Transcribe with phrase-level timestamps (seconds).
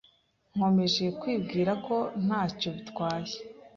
[0.53, 1.95] Nkomeje kwibwira ko
[2.25, 3.35] ntacyo bitwaye.